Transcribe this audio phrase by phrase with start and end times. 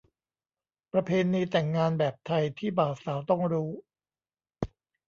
[0.93, 3.71] ประเพณีแต่งงานแบบไทยที่บ่าวสาวต้องรู้